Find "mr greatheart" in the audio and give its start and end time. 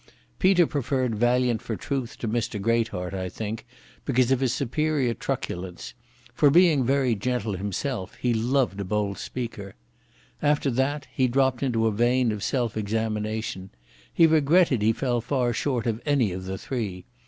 2.27-3.13